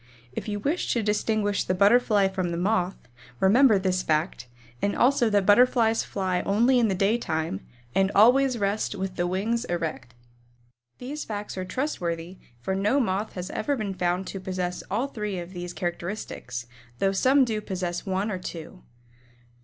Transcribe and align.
If 0.33 0.47
you 0.47 0.59
wish 0.59 0.91
to 0.93 1.03
distinguish 1.03 1.63
the 1.63 1.75
Butterfly 1.75 2.29
from 2.29 2.49
the 2.49 2.57
Moth, 2.57 2.97
remember 3.39 3.77
this 3.77 4.01
fact, 4.01 4.47
and 4.81 4.95
also 4.95 5.29
that 5.29 5.45
Butterflies 5.45 6.03
fly 6.03 6.41
only 6.41 6.79
in 6.79 6.87
the 6.87 6.95
daytime 6.95 7.63
and 7.93 8.11
always 8.15 8.57
rest 8.57 8.95
with 8.95 9.15
the 9.15 9.27
wings 9.27 9.63
erect. 9.65 10.15
These 10.97 11.23
facts 11.25 11.55
are 11.55 11.65
trustworthy, 11.65 12.39
for 12.61 12.73
no 12.73 12.99
Moth 12.99 13.33
has 13.33 13.51
ever 13.51 13.75
been 13.75 13.93
found 13.93 14.25
to 14.25 14.39
possess 14.39 14.81
all 14.89 15.05
three 15.05 15.37
of 15.37 15.53
these 15.53 15.71
characteristics, 15.71 16.65
though 16.97 17.11
some 17.11 17.45
do 17.45 17.61
possess 17.61 18.03
one 18.03 18.31
or 18.31 18.39
two. 18.39 18.81